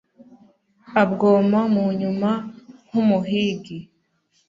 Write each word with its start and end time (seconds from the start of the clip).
abwoma 1.01 1.59
mu 1.73 1.85
nyuma 1.99 2.29
nk'umuhigi 2.87 3.77